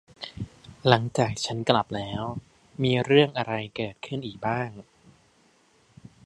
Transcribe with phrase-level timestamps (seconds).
[0.87, 2.21] หลังจากฉับกลับแล้ว
[2.83, 4.69] มีเรื่องอะไรเกิดขึ้นอีกบ้าง